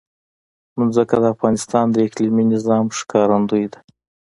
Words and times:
ځمکه 0.93 1.17
د 1.23 1.25
افغانستان 1.35 1.85
د 1.91 1.95
اقلیمي 2.07 2.43
نظام 2.53 2.85
ښکارندوی 2.97 3.65
ده. 3.71 3.79